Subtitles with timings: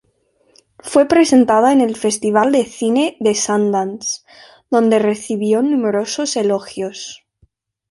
[0.79, 4.23] Fue presentada en el Festival de Cine de Sundance,
[4.71, 7.23] donde recibió numerosos elogios.